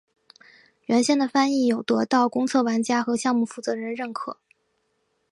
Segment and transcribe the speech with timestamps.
[0.87, 4.37] 原先的翻译有得到公测玩家和项目负责人认可。